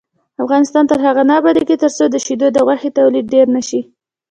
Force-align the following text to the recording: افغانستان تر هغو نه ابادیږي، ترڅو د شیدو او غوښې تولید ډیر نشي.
افغانستان 0.43 0.83
تر 0.91 0.99
هغو 1.05 1.23
نه 1.29 1.33
ابادیږي، 1.39 1.75
ترڅو 1.83 2.03
د 2.09 2.15
شیدو 2.25 2.47
او 2.59 2.65
غوښې 2.67 2.89
تولید 2.99 3.25
ډیر 3.33 3.45
نشي. 3.55 3.81